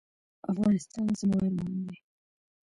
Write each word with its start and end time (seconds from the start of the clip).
افغانستان 0.51 1.07
زما 1.19 1.37
ارمان 1.45 1.73
دی 1.87 1.97